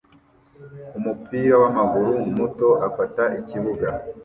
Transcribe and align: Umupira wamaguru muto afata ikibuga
Umupira 0.97 1.55
wamaguru 1.63 2.11
muto 2.35 2.69
afata 2.87 3.23
ikibuga 3.39 3.87